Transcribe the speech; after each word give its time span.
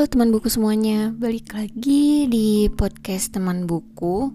Halo 0.00 0.08
teman 0.16 0.32
buku 0.32 0.48
semuanya, 0.48 1.12
balik 1.12 1.52
lagi 1.52 2.24
di 2.24 2.72
podcast 2.72 3.36
teman 3.36 3.68
buku. 3.68 4.32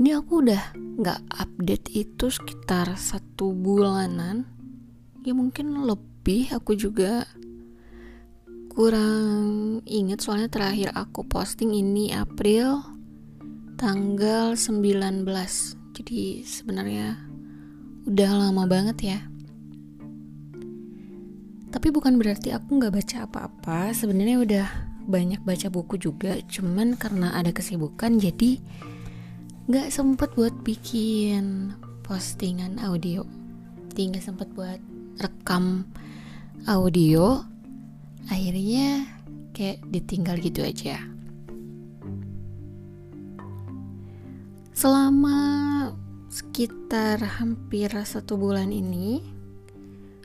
Ini 0.00 0.16
aku 0.16 0.40
udah 0.40 0.72
nggak 0.72 1.28
update 1.28 1.92
itu 1.92 2.32
sekitar 2.32 2.96
satu 2.96 3.52
bulanan, 3.52 4.48
ya 5.28 5.36
mungkin 5.36 5.84
lebih. 5.84 6.56
Aku 6.56 6.72
juga 6.72 7.28
kurang 8.72 9.84
inget 9.84 10.24
soalnya 10.24 10.48
terakhir 10.48 10.96
aku 10.96 11.20
posting 11.28 11.76
ini 11.76 12.16
April 12.16 12.80
tanggal 13.76 14.56
19. 14.56 15.28
Jadi 16.00 16.48
sebenarnya 16.48 17.28
udah 18.08 18.30
lama 18.40 18.64
banget 18.64 18.96
ya 19.04 19.20
tapi 21.88 22.04
bukan 22.04 22.20
berarti 22.20 22.52
aku 22.52 22.84
nggak 22.84 23.00
baca 23.00 23.16
apa-apa. 23.24 23.96
Sebenarnya 23.96 24.36
udah 24.44 24.66
banyak 25.08 25.40
baca 25.40 25.72
buku 25.72 25.96
juga. 25.96 26.36
Cuman 26.44 27.00
karena 27.00 27.32
ada 27.32 27.48
kesibukan 27.48 28.20
jadi 28.20 28.60
nggak 29.72 29.88
sempet 29.88 30.36
buat 30.36 30.52
bikin 30.68 31.72
postingan 32.04 32.76
audio. 32.84 33.24
Jadi 33.88 34.02
nggak 34.04 34.20
sempet 34.20 34.52
buat 34.52 34.76
rekam 35.16 35.88
audio. 36.68 37.40
Akhirnya 38.28 39.08
kayak 39.56 39.80
ditinggal 39.88 40.44
gitu 40.44 40.60
aja. 40.68 41.00
Selama 44.76 45.40
sekitar 46.28 47.16
hampir 47.40 47.88
satu 48.04 48.36
bulan 48.36 48.76
ini 48.76 49.24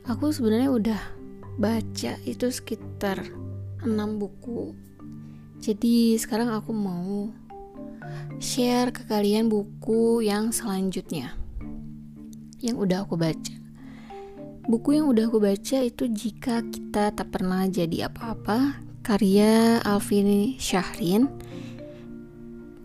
aku 0.04 0.28
sebenarnya 0.28 0.68
udah 0.68 1.13
baca 1.54 2.18
itu 2.26 2.46
sekitar 2.50 3.22
6 3.84 3.90
buku. 4.18 4.74
Jadi 5.62 6.18
sekarang 6.18 6.50
aku 6.50 6.74
mau 6.74 7.30
share 8.42 8.90
ke 8.90 9.06
kalian 9.06 9.48
buku 9.48 10.20
yang 10.26 10.50
selanjutnya 10.50 11.32
yang 12.64 12.80
udah 12.80 13.04
aku 13.04 13.14
baca. 13.14 13.54
Buku 14.64 14.96
yang 14.96 15.12
udah 15.12 15.28
aku 15.28 15.38
baca 15.44 15.78
itu 15.84 16.08
jika 16.08 16.64
kita 16.64 17.12
tak 17.12 17.28
pernah 17.28 17.68
jadi 17.68 18.08
apa-apa 18.08 18.80
karya 19.04 19.84
Alvin 19.84 20.56
Syahrin 20.56 21.28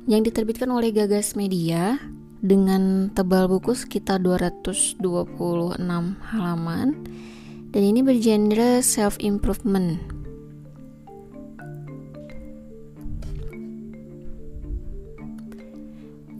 yang 0.03 0.19
diterbitkan 0.27 0.67
oleh 0.67 0.91
Gagas 0.91 1.39
Media 1.39 1.95
dengan 2.43 3.07
tebal 3.15 3.47
buku 3.47 3.71
sekitar 3.71 4.19
226 4.19 4.99
halaman 6.35 6.87
dan 7.69 7.81
ini 7.85 8.01
bergenre 8.01 8.81
self 8.81 9.21
improvement. 9.21 10.01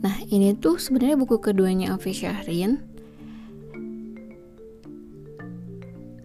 Nah, 0.00 0.16
ini 0.32 0.56
tuh 0.56 0.80
sebenarnya 0.80 1.20
buku 1.20 1.36
keduanya 1.38 1.94
Afi 1.94 2.16
Syahrin. 2.16 2.80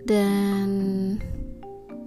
Dan 0.05 0.69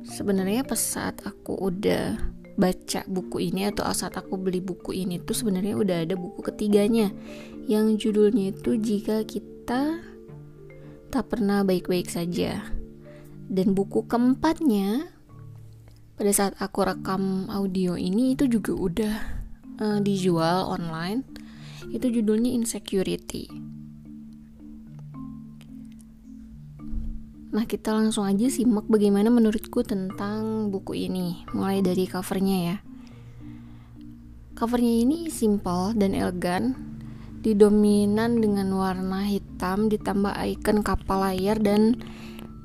sebenarnya 0.07 0.63
pas 0.63 0.79
saat 0.79 1.19
aku 1.27 1.55
udah 1.59 2.15
baca 2.59 3.07
buku 3.07 3.51
ini 3.55 3.71
atau 3.71 3.87
saat 3.95 4.19
aku 4.19 4.35
beli 4.35 4.59
buku 4.59 4.91
ini 4.91 5.23
tuh 5.23 5.35
sebenarnya 5.35 5.79
udah 5.79 5.97
ada 6.03 6.15
buku 6.19 6.43
ketiganya 6.43 7.15
yang 7.71 7.95
judulnya 7.95 8.51
itu 8.51 8.75
jika 8.79 9.23
kita 9.23 10.03
tak 11.11 11.25
pernah 11.31 11.63
baik-baik 11.63 12.11
saja 12.11 12.78
dan 13.49 13.73
buku 13.73 14.05
keempatnya 14.05 15.09
pada 16.21 16.33
saat 16.37 16.55
aku 16.61 16.85
rekam 16.85 17.49
audio 17.49 17.97
ini 17.97 18.37
itu 18.37 18.45
juga 18.45 18.73
udah 18.77 19.15
uh, 19.81 19.99
dijual 20.05 20.69
online. 20.69 21.25
Itu 21.89 22.13
judulnya 22.13 22.53
insecurity. 22.53 23.49
Nah 27.49 27.65
kita 27.65 27.97
langsung 27.97 28.29
aja 28.29 28.53
simak 28.53 28.85
bagaimana 28.93 29.33
menurutku 29.33 29.81
tentang 29.81 30.69
buku 30.69 31.09
ini. 31.09 31.49
Mulai 31.57 31.81
dari 31.81 32.05
covernya 32.05 32.59
ya. 32.61 32.77
Covernya 34.53 34.95
ini 35.07 35.19
simple 35.33 35.97
dan 35.97 36.13
elegan 36.13 36.77
didominan 37.41 38.43
dengan 38.43 38.75
warna 38.75 39.23
hitam 39.25 39.87
ditambah 39.87 40.35
icon 40.35 40.83
kapal 40.83 41.23
layar 41.23 41.57
dan 41.63 41.95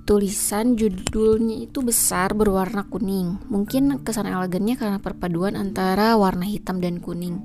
tulisan 0.03 0.75
judulnya 0.75 1.63
itu 1.63 1.79
besar 1.79 2.35
berwarna 2.35 2.83
kuning. 2.91 3.39
Mungkin 3.47 4.03
kesan 4.03 4.27
elegannya 4.27 4.75
karena 4.75 4.99
perpaduan 4.99 5.55
antara 5.55 6.19
warna 6.19 6.43
hitam 6.43 6.83
dan 6.83 6.99
kuning. 6.99 7.39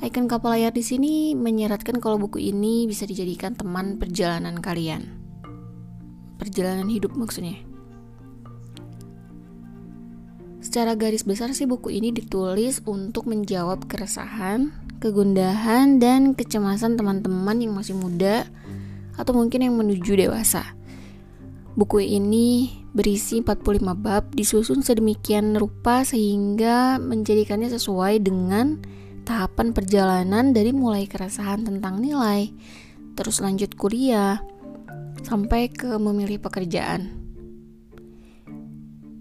Icon 0.00 0.32
kapal 0.32 0.56
layar 0.56 0.72
di 0.72 0.80
sini 0.80 1.36
menyeratkan 1.36 2.00
kalau 2.00 2.16
buku 2.16 2.40
ini 2.40 2.88
bisa 2.88 3.04
dijadikan 3.04 3.52
teman 3.52 4.00
perjalanan 4.00 4.56
kalian. 4.56 5.04
Perjalanan 6.40 6.88
hidup 6.88 7.12
maksudnya. 7.12 7.60
Secara 10.64 10.96
garis 10.96 11.28
besar 11.28 11.52
sih 11.52 11.68
buku 11.68 11.92
ini 11.92 12.16
ditulis 12.16 12.80
untuk 12.88 13.28
menjawab 13.28 13.84
keresahan, 13.92 14.72
kegundahan, 15.04 16.00
dan 16.00 16.32
kecemasan 16.32 16.96
teman-teman 16.96 17.60
yang 17.60 17.76
masih 17.76 17.92
muda 17.92 18.48
atau 19.20 19.36
mungkin 19.36 19.68
yang 19.68 19.76
menuju 19.76 20.16
dewasa 20.16 20.79
Buku 21.80 22.04
ini 22.04 22.68
berisi 22.92 23.40
45 23.40 23.80
bab 23.96 24.36
disusun 24.36 24.84
sedemikian 24.84 25.56
rupa 25.56 26.04
sehingga 26.04 27.00
menjadikannya 27.00 27.72
sesuai 27.72 28.20
dengan 28.20 28.76
tahapan 29.24 29.72
perjalanan 29.72 30.52
dari 30.52 30.76
mulai 30.76 31.08
keresahan 31.08 31.64
tentang 31.64 32.04
nilai, 32.04 32.52
terus 33.16 33.40
lanjut 33.40 33.80
kuliah, 33.80 34.44
sampai 35.24 35.72
ke 35.72 35.96
memilih 35.96 36.36
pekerjaan. 36.44 37.16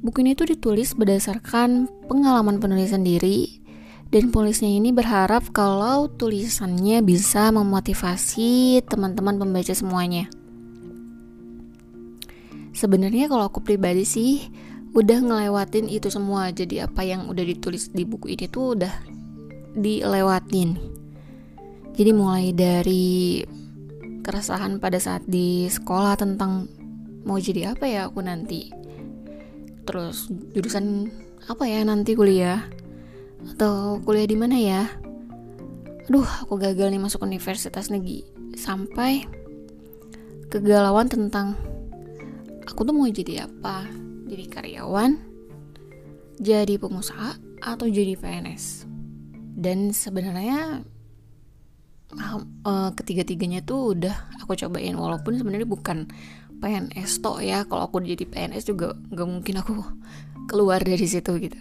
Buku 0.04 0.20
ini 0.20 0.36
tuh 0.36 0.52
ditulis 0.52 1.00
berdasarkan 1.00 1.88
pengalaman 2.12 2.60
penulis 2.60 2.92
sendiri 2.92 3.64
dan 4.12 4.36
penulisnya 4.36 4.68
ini 4.68 4.92
berharap 4.92 5.48
kalau 5.56 6.12
tulisannya 6.12 7.08
bisa 7.08 7.56
memotivasi 7.56 8.84
teman-teman 8.84 9.40
pembaca 9.40 9.72
semuanya 9.72 10.28
sebenarnya 12.80 13.28
kalau 13.28 13.52
aku 13.52 13.60
pribadi 13.60 14.08
sih 14.08 14.48
udah 14.96 15.20
ngelewatin 15.20 15.92
itu 15.92 16.08
semua. 16.08 16.48
Jadi 16.56 16.80
apa 16.80 17.04
yang 17.04 17.28
udah 17.28 17.44
ditulis 17.44 17.92
di 17.92 18.08
buku 18.08 18.32
ini 18.40 18.48
tuh 18.48 18.80
udah 18.80 18.94
dilewatin. 19.76 20.80
Jadi 22.00 22.12
mulai 22.16 22.56
dari 22.56 23.44
keresahan 24.24 24.80
pada 24.80 24.96
saat 24.96 25.28
di 25.28 25.68
sekolah 25.68 26.16
tentang 26.16 26.72
mau 27.28 27.36
jadi 27.36 27.76
apa 27.76 27.84
ya 27.84 28.08
aku 28.08 28.24
nanti. 28.24 28.72
Terus 29.84 30.32
jurusan 30.56 31.12
apa 31.52 31.68
ya 31.68 31.84
nanti 31.84 32.16
kuliah? 32.16 32.64
Atau 33.56 34.00
kuliah 34.08 34.24
di 34.24 34.38
mana 34.40 34.56
ya? 34.56 34.88
Aduh 36.08 36.26
aku 36.48 36.56
gagal 36.56 36.88
nih 36.96 37.04
masuk 37.04 37.28
universitas 37.28 37.92
negeri. 37.92 38.24
Sampai 38.56 39.28
kegalauan 40.48 41.12
tentang 41.12 41.54
aku 42.70 42.86
tuh 42.86 42.94
mau 42.94 43.10
jadi 43.10 43.50
apa? 43.50 43.90
Jadi 44.30 44.46
karyawan 44.46 45.12
jadi 46.40 46.80
pengusaha 46.80 47.36
atau 47.60 47.90
jadi 47.90 48.16
PNS 48.16 48.88
dan 49.60 49.92
sebenarnya 49.92 50.88
uh, 52.16 52.90
ketiga-tiganya 52.96 53.60
tuh 53.66 53.98
udah 53.98 54.16
aku 54.40 54.56
cobain. 54.56 54.96
Walaupun 54.96 55.36
sebenarnya 55.36 55.68
bukan 55.68 56.08
PNS 56.64 57.20
toh 57.20 57.44
ya. 57.44 57.68
Kalau 57.68 57.92
aku 57.92 58.00
jadi 58.00 58.24
PNS 58.24 58.70
juga 58.70 58.96
nggak 59.12 59.28
mungkin 59.28 59.56
aku 59.60 59.76
keluar 60.48 60.80
dari 60.80 61.04
situ 61.04 61.36
gitu. 61.42 61.60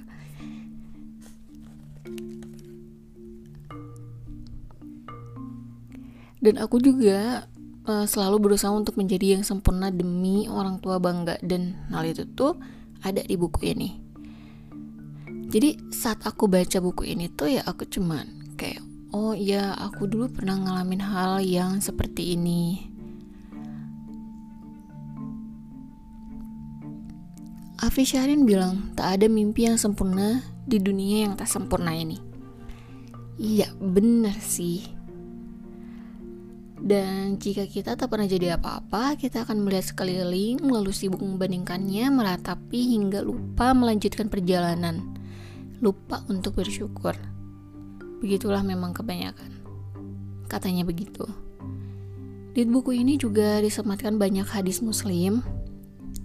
Dan 6.39 6.55
aku 6.63 6.79
juga 6.79 7.51
uh, 7.89 8.05
selalu 8.05 8.53
berusaha 8.53 8.71
untuk 8.71 9.01
menjadi 9.01 9.41
yang 9.41 9.43
sempurna 9.43 9.89
demi 9.89 10.47
orang 10.47 10.79
tua 10.79 11.01
bangga 11.01 11.41
dan 11.41 11.75
hal 11.89 12.05
itu 12.05 12.29
tuh 12.37 12.61
ada 13.01 13.25
di 13.25 13.35
buku 13.35 13.73
ini. 13.73 13.91
Jadi 15.49 15.89
saat 15.89 16.21
aku 16.29 16.45
baca 16.45 16.77
buku 16.85 17.09
ini 17.09 17.33
tuh 17.33 17.49
ya 17.49 17.65
aku 17.65 17.89
cuman 17.89 18.55
kayak 18.61 18.85
oh 19.17 19.33
iya 19.33 19.73
aku 19.81 20.05
dulu 20.05 20.29
pernah 20.29 20.61
ngalamin 20.61 21.01
hal 21.01 21.41
yang 21.41 21.81
seperti 21.81 22.37
ini. 22.37 22.85
Afi 27.79 28.05
Syahrin 28.05 28.45
bilang 28.45 28.93
tak 28.93 29.17
ada 29.17 29.27
mimpi 29.31 29.65
yang 29.65 29.81
sempurna 29.81 30.45
di 30.69 30.77
dunia 30.77 31.25
yang 31.25 31.35
tak 31.39 31.49
sempurna 31.49 31.97
ini. 31.97 32.21
Iya 33.39 33.71
bener 33.79 34.35
sih 34.37 34.98
Dan 36.79 37.43
jika 37.43 37.67
kita 37.67 37.99
tak 37.99 38.07
pernah 38.07 38.31
jadi 38.31 38.55
apa-apa, 38.55 39.19
kita 39.19 39.43
akan 39.43 39.67
melihat 39.67 39.91
sekeliling, 39.91 40.63
lalu 40.63 40.95
sibuk 40.95 41.19
membandingkannya, 41.19 42.07
meratapi 42.07 42.95
hingga 42.95 43.19
lupa 43.21 43.75
melanjutkan 43.75 44.31
perjalanan. 44.31 45.19
Lupa 45.83 46.23
untuk 46.31 46.55
bersyukur. 46.55 47.19
Begitulah 48.23 48.63
memang 48.63 48.95
kebanyakan. 48.95 49.59
Katanya 50.47 50.87
begitu. 50.87 51.27
Di 52.55 52.67
buku 52.67 52.95
ini 52.95 53.19
juga 53.19 53.63
disematkan 53.63 54.19
banyak 54.19 54.47
hadis 54.47 54.83
muslim, 54.83 55.43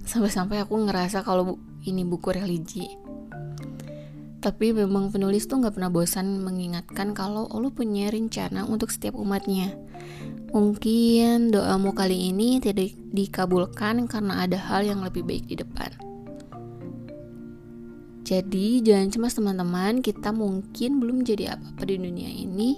sampai-sampai 0.05 0.61
aku 0.61 0.77
ngerasa 0.85 1.21
kalau 1.21 1.61
ini 1.85 2.01
buku 2.01 2.33
religi. 2.33 2.87
Tapi 4.43 4.75
memang 4.75 5.07
penulis 5.07 5.47
tuh 5.47 5.63
nggak 5.63 5.79
pernah 5.79 5.87
bosan 5.87 6.43
mengingatkan 6.43 7.15
kalau 7.15 7.47
Allah 7.47 7.71
punya 7.71 8.11
rencana 8.11 8.67
untuk 8.67 8.91
setiap 8.91 9.15
umatnya. 9.15 9.71
Mungkin 10.53 11.49
doamu 11.49 11.97
kali 11.97 12.29
ini 12.29 12.61
tidak 12.61 12.93
dikabulkan 13.09 14.05
karena 14.05 14.45
ada 14.45 14.61
hal 14.61 14.85
yang 14.85 15.01
lebih 15.01 15.25
baik 15.25 15.49
di 15.49 15.57
depan. 15.57 15.89
Jadi 18.21 18.85
jangan 18.85 19.09
cemas 19.09 19.33
teman-teman, 19.33 20.05
kita 20.05 20.29
mungkin 20.29 21.01
belum 21.01 21.25
jadi 21.25 21.57
apa-apa 21.57 21.89
di 21.89 21.97
dunia 21.97 22.29
ini, 22.29 22.77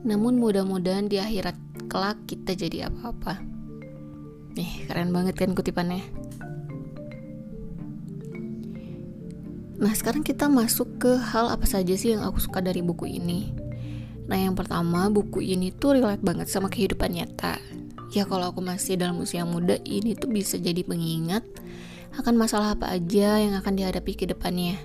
namun 0.00 0.40
mudah-mudahan 0.40 1.12
di 1.12 1.20
akhirat 1.20 1.54
kelak 1.92 2.24
kita 2.24 2.56
jadi 2.56 2.88
apa-apa. 2.88 3.36
Nih, 4.56 4.88
keren 4.88 5.12
banget 5.12 5.36
kan 5.36 5.52
kutipannya. 5.52 6.00
Nah, 9.76 9.92
sekarang 9.92 10.24
kita 10.24 10.48
masuk 10.48 10.96
ke 10.96 11.20
hal 11.20 11.52
apa 11.52 11.68
saja 11.68 11.92
sih 11.94 12.16
yang 12.16 12.24
aku 12.24 12.40
suka 12.40 12.64
dari 12.64 12.80
buku 12.80 13.12
ini. 13.12 13.69
Nah, 14.30 14.38
yang 14.38 14.54
pertama, 14.54 15.10
buku 15.10 15.42
ini 15.42 15.74
tuh 15.74 15.98
relate 15.98 16.22
banget 16.22 16.46
sama 16.46 16.70
kehidupan 16.70 17.10
nyata. 17.18 17.58
Ya, 18.14 18.22
kalau 18.30 18.54
aku 18.54 18.62
masih 18.62 18.94
dalam 18.94 19.18
usia 19.18 19.42
muda, 19.42 19.74
ini 19.82 20.14
tuh 20.14 20.30
bisa 20.30 20.54
jadi 20.54 20.86
pengingat 20.86 21.42
akan 22.14 22.38
masalah 22.38 22.78
apa 22.78 22.94
aja 22.94 23.42
yang 23.42 23.58
akan 23.58 23.74
dihadapi 23.74 24.14
ke 24.14 24.30
depannya. 24.30 24.78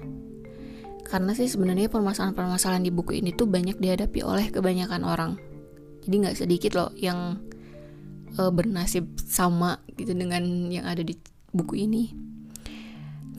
Karena 1.05 1.37
sih 1.37 1.45
sebenarnya 1.45 1.93
permasalahan-permasalahan 1.93 2.81
di 2.81 2.89
buku 2.89 3.21
ini 3.21 3.37
tuh 3.37 3.45
banyak 3.45 3.77
dihadapi 3.77 4.25
oleh 4.25 4.49
kebanyakan 4.49 5.05
orang. 5.05 5.31
Jadi 6.01 6.15
nggak 6.25 6.37
sedikit 6.37 6.71
loh 6.73 6.89
yang 6.97 7.37
uh, 8.41 8.49
bernasib 8.49 9.13
sama 9.21 9.77
gitu 9.93 10.17
dengan 10.17 10.41
yang 10.73 10.89
ada 10.89 11.05
di 11.05 11.13
buku 11.53 11.85
ini. 11.85 12.13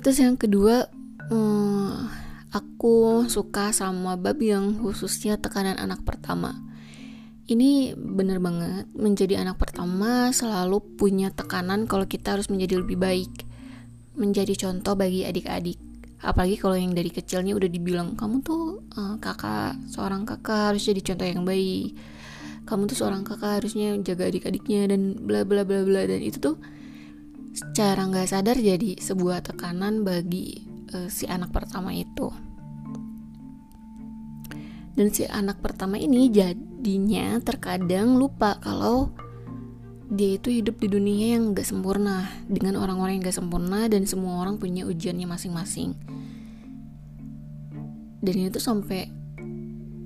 Terus 0.02 0.22
yang 0.22 0.38
kedua, 0.38 0.86
hmm, 1.30 2.25
aku 2.54 3.26
suka 3.26 3.74
sama 3.74 4.14
bab 4.14 4.38
yang 4.38 4.78
khususnya 4.78 5.40
tekanan 5.40 5.78
anak 5.78 6.02
pertama. 6.06 6.54
Ini 7.46 7.94
bener 7.94 8.42
banget, 8.42 8.90
menjadi 8.90 9.38
anak 9.38 9.62
pertama 9.62 10.34
selalu 10.34 10.82
punya 10.98 11.30
tekanan 11.30 11.86
kalau 11.86 12.02
kita 12.02 12.34
harus 12.34 12.50
menjadi 12.50 12.82
lebih 12.82 12.98
baik. 12.98 13.46
Menjadi 14.18 14.66
contoh 14.66 14.98
bagi 14.98 15.22
adik-adik. 15.22 15.78
Apalagi 16.26 16.58
kalau 16.58 16.74
yang 16.74 16.90
dari 16.90 17.06
kecilnya 17.06 17.54
udah 17.54 17.70
dibilang, 17.70 18.18
kamu 18.18 18.42
tuh 18.42 18.82
uh, 18.98 19.14
kakak, 19.22 19.78
seorang 19.94 20.26
kakak 20.26 20.74
harus 20.74 20.82
jadi 20.82 20.98
contoh 21.06 21.26
yang 21.28 21.46
baik. 21.46 21.94
Kamu 22.66 22.90
tuh 22.90 22.98
seorang 22.98 23.22
kakak 23.22 23.62
harusnya 23.62 23.94
jaga 24.02 24.26
adik-adiknya 24.26 24.90
dan 24.90 25.14
bla 25.22 25.46
bla 25.46 25.62
bla 25.62 25.86
bla 25.86 26.02
dan 26.02 26.18
itu 26.18 26.42
tuh 26.42 26.58
secara 27.54 28.10
nggak 28.10 28.26
sadar 28.26 28.58
jadi 28.58 28.98
sebuah 28.98 29.46
tekanan 29.46 30.02
bagi 30.02 30.75
uh, 30.94 31.08
si 31.08 31.26
anak 31.26 31.50
pertama 31.50 31.90
itu. 31.94 32.30
Dan 34.96 35.12
si 35.12 35.28
anak 35.28 35.60
pertama 35.60 36.00
ini 36.00 36.32
jadinya 36.32 37.36
terkadang 37.44 38.16
lupa 38.16 38.56
kalau 38.64 39.12
dia 40.06 40.38
itu 40.38 40.48
hidup 40.48 40.78
di 40.78 40.88
dunia 40.88 41.36
yang 41.36 41.52
gak 41.52 41.66
sempurna 41.66 42.30
dengan 42.46 42.78
orang-orang 42.78 43.18
yang 43.18 43.24
gak 43.26 43.36
sempurna 43.36 43.90
dan 43.90 44.06
semua 44.06 44.40
orang 44.40 44.56
punya 44.56 44.86
ujiannya 44.86 45.26
masing-masing. 45.26 45.92
Dan 48.22 48.34
itu 48.40 48.56
sampai 48.62 49.10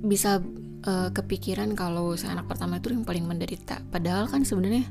bisa 0.01 0.41
uh, 0.85 1.09
kepikiran 1.13 1.77
kalau 1.77 2.17
si 2.17 2.25
anak 2.25 2.49
pertama 2.49 2.81
itu 2.81 2.91
yang 2.91 3.05
paling 3.05 3.23
menderita. 3.23 3.79
Padahal 3.93 4.27
kan 4.27 4.41
sebenarnya 4.43 4.89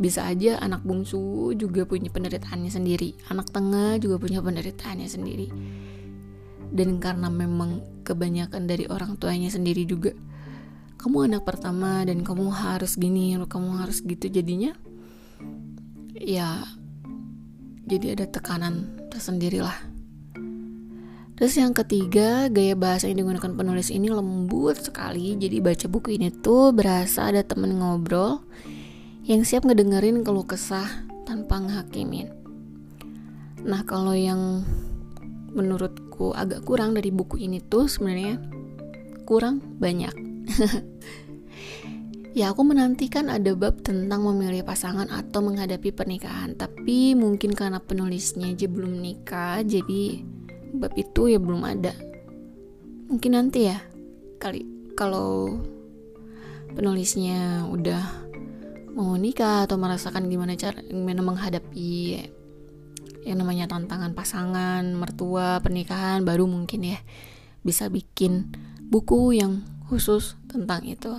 bisa 0.00 0.24
aja 0.28 0.60
anak 0.62 0.84
bungsu 0.84 1.52
juga 1.56 1.84
punya 1.84 2.08
penderitaannya 2.08 2.70
sendiri. 2.72 3.16
Anak 3.28 3.50
tengah 3.50 3.98
juga 4.00 4.16
punya 4.22 4.40
penderitaannya 4.40 5.08
sendiri. 5.08 5.48
Dan 6.72 7.00
karena 7.00 7.28
memang 7.28 7.84
kebanyakan 8.02 8.64
dari 8.64 8.88
orang 8.88 9.20
tuanya 9.20 9.52
sendiri 9.52 9.84
juga 9.84 10.16
kamu 11.02 11.34
anak 11.34 11.42
pertama 11.42 12.06
dan 12.06 12.22
kamu 12.22 12.46
harus 12.54 12.94
gini 12.94 13.34
kamu 13.34 13.82
harus 13.82 14.06
gitu 14.06 14.30
jadinya 14.30 14.70
ya 16.14 16.62
jadi 17.90 18.14
ada 18.14 18.30
tekanan 18.30 19.02
tersendiri 19.10 19.66
lah 19.66 19.74
Terus 21.32 21.58
yang 21.58 21.74
ketiga, 21.74 22.46
gaya 22.54 22.78
bahasa 22.78 23.10
yang 23.10 23.26
digunakan 23.26 23.50
penulis 23.50 23.90
ini 23.90 24.06
lembut 24.06 24.78
sekali. 24.78 25.34
Jadi 25.34 25.58
baca 25.58 25.90
buku 25.90 26.14
ini 26.14 26.30
tuh 26.30 26.70
berasa 26.70 27.34
ada 27.34 27.42
temen 27.42 27.82
ngobrol 27.82 28.46
yang 29.22 29.46
siap 29.46 29.62
ngedengerin 29.62 30.26
keluh 30.26 30.42
kesah 30.42 31.06
tanpa 31.22 31.62
ngehakimin. 31.62 32.34
Nah, 33.62 33.86
kalau 33.86 34.18
yang 34.18 34.66
menurutku 35.54 36.34
agak 36.34 36.66
kurang 36.66 36.98
dari 36.98 37.14
buku 37.14 37.38
ini 37.38 37.62
tuh 37.62 37.86
sebenarnya 37.86 38.42
kurang 39.22 39.62
banyak. 39.78 40.10
ya, 42.38 42.50
aku 42.50 42.66
menantikan 42.66 43.30
ada 43.30 43.54
bab 43.54 43.78
tentang 43.86 44.26
memilih 44.26 44.66
pasangan 44.66 45.06
atau 45.06 45.38
menghadapi 45.38 45.94
pernikahan, 45.94 46.58
tapi 46.58 47.14
mungkin 47.14 47.54
karena 47.54 47.78
penulisnya 47.78 48.50
aja 48.50 48.66
belum 48.66 48.98
nikah, 48.98 49.62
jadi 49.62 50.18
bab 50.74 50.98
itu 50.98 51.30
ya 51.30 51.38
belum 51.38 51.62
ada. 51.62 51.94
Mungkin 53.06 53.38
nanti 53.38 53.70
ya, 53.70 53.78
kali 54.42 54.66
kalau 54.98 55.62
penulisnya 56.74 57.70
udah 57.70 58.21
mau 58.92 59.16
nikah 59.16 59.64
atau 59.64 59.80
merasakan 59.80 60.28
gimana 60.28 60.52
cara 60.56 60.84
gimana 60.84 61.24
menghadapi 61.24 62.20
yang 63.22 63.38
namanya 63.38 63.70
tantangan 63.70 64.12
pasangan, 64.18 64.82
mertua, 64.98 65.62
pernikahan 65.62 66.26
baru 66.26 66.44
mungkin 66.50 66.82
ya 66.82 66.98
bisa 67.62 67.86
bikin 67.86 68.50
buku 68.90 69.38
yang 69.38 69.62
khusus 69.86 70.34
tentang 70.50 70.82
itu. 70.84 71.14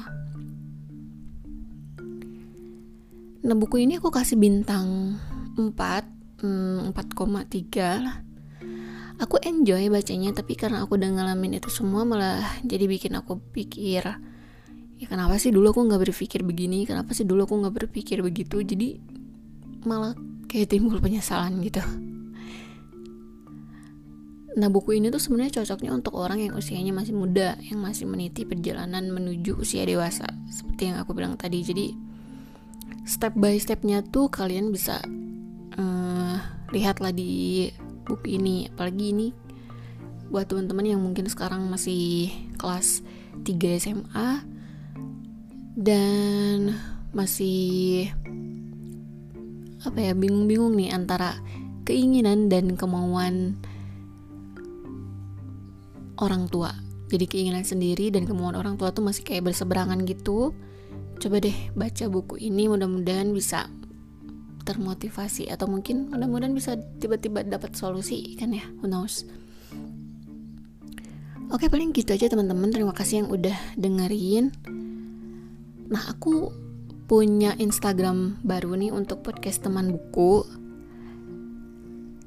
Nah, 3.44 3.56
buku 3.60 3.84
ini 3.84 4.00
aku 4.00 4.08
kasih 4.08 4.40
bintang 4.40 5.20
4, 5.60 6.40
4,3 6.40 8.04
lah. 8.04 8.24
Aku 9.20 9.40
enjoy 9.40 9.88
bacanya, 9.88 10.32
tapi 10.36 10.56
karena 10.56 10.84
aku 10.84 10.96
udah 11.00 11.12
ngalamin 11.12 11.60
itu 11.60 11.72
semua 11.72 12.04
malah 12.04 12.44
jadi 12.64 12.88
bikin 12.88 13.16
aku 13.16 13.40
pikir 13.52 14.04
ya 15.04 15.06
kenapa 15.12 15.36
sih 15.36 15.52
dulu 15.52 15.76
aku 15.76 15.84
nggak 15.84 16.02
berpikir 16.08 16.48
begini? 16.48 16.88
Kenapa 16.88 17.12
sih 17.12 17.28
dulu 17.28 17.44
aku 17.44 17.60
nggak 17.60 17.76
berpikir 17.84 18.24
begitu? 18.24 18.64
Jadi 18.64 18.96
malah 19.84 20.16
kayak 20.48 20.72
timbul 20.72 21.04
penyesalan 21.04 21.60
gitu. 21.60 21.84
Nah 24.54 24.70
buku 24.70 25.02
ini 25.02 25.12
tuh 25.12 25.20
sebenarnya 25.20 25.60
cocoknya 25.60 25.92
untuk 25.92 26.14
orang 26.16 26.40
yang 26.40 26.54
usianya 26.56 26.94
masih 26.96 27.12
muda, 27.12 27.60
yang 27.60 27.84
masih 27.84 28.08
meniti 28.08 28.48
perjalanan 28.48 29.12
menuju 29.12 29.60
usia 29.60 29.84
dewasa, 29.84 30.30
seperti 30.48 30.94
yang 30.94 31.02
aku 31.02 31.12
bilang 31.12 31.36
tadi. 31.36 31.60
Jadi 31.66 31.92
step 33.04 33.36
by 33.36 33.60
stepnya 33.60 34.06
tuh 34.06 34.30
kalian 34.32 34.72
bisa 34.72 35.02
uh, 35.76 36.38
lihatlah 36.72 37.12
di 37.12 37.68
buku 38.08 38.40
ini, 38.40 38.70
apalagi 38.72 39.06
ini 39.12 39.28
buat 40.30 40.48
teman-teman 40.48 40.86
yang 40.96 41.02
mungkin 41.02 41.28
sekarang 41.28 41.66
masih 41.68 42.30
kelas 42.62 43.02
3 43.42 43.82
SMA 43.82 44.53
dan 45.74 46.78
masih 47.14 48.10
apa 49.84 50.00
ya 50.00 50.14
bingung-bingung 50.16 50.74
nih 50.78 50.94
antara 50.94 51.38
keinginan 51.84 52.48
dan 52.48 52.78
kemauan 52.80 53.60
orang 56.18 56.48
tua. 56.48 56.72
Jadi 57.12 57.26
keinginan 57.30 57.68
sendiri 57.68 58.10
dan 58.10 58.26
kemauan 58.26 58.58
orang 58.58 58.80
tua 58.80 58.90
tuh 58.90 59.06
masih 59.06 59.22
kayak 59.22 59.52
berseberangan 59.52 60.02
gitu. 60.08 60.56
Coba 61.22 61.38
deh 61.44 61.54
baca 61.78 62.06
buku 62.10 62.42
ini 62.42 62.66
mudah-mudahan 62.72 63.30
bisa 63.36 63.70
termotivasi 64.64 65.52
atau 65.52 65.68
mungkin 65.68 66.10
mudah-mudahan 66.10 66.56
bisa 66.56 66.80
tiba-tiba 66.98 67.44
dapat 67.44 67.76
solusi 67.76 68.40
kan 68.40 68.56
ya 68.56 68.64
who 68.80 68.88
knows. 68.88 69.28
Oke 71.52 71.70
paling 71.70 71.94
gitu 71.94 72.16
aja 72.16 72.32
teman-teman. 72.32 72.72
Terima 72.72 72.96
kasih 72.96 73.28
yang 73.28 73.30
udah 73.30 73.54
dengerin 73.78 74.50
Nah, 75.90 76.04
aku 76.12 76.52
punya 77.10 77.58
Instagram 77.60 78.40
baru 78.48 78.80
nih 78.80 78.92
untuk 78.96 79.26
podcast 79.26 79.66
teman 79.66 79.92
buku. 79.92 80.48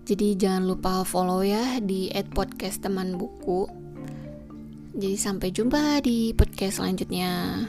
Jadi 0.07 0.39
jangan 0.39 0.71
lupa 0.71 1.03
follow 1.03 1.43
ya 1.43 1.83
di 1.83 2.13
@podcast 2.31 2.85
teman 2.85 3.19
buku. 3.19 3.67
Jadi 4.97 5.17
sampai 5.19 5.49
jumpa 5.51 6.01
di 6.01 6.31
podcast 6.33 6.79
selanjutnya. 6.79 7.65